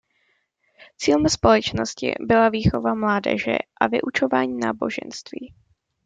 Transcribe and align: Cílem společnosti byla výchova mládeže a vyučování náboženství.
Cílem 0.97 1.29
společnosti 1.29 2.15
byla 2.19 2.49
výchova 2.49 2.93
mládeže 2.95 3.57
a 3.81 3.87
vyučování 3.87 4.57
náboženství. 4.59 5.53